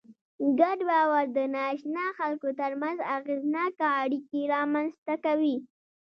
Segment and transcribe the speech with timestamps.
[0.59, 5.55] ګډ باور د ناآشنا خلکو تر منځ اغېزناکه اړیکې رامنځ ته کوي.